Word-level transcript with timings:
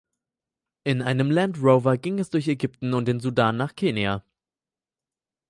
In 0.83 1.03
einem 1.03 1.29
Land 1.29 1.61
Rover 1.61 1.95
ging 1.99 2.17
es 2.17 2.31
durch 2.31 2.47
Ägypten 2.47 2.95
und 2.95 3.07
den 3.07 3.19
Sudan 3.19 3.55
nach 3.57 3.75
Kenia. 3.75 4.25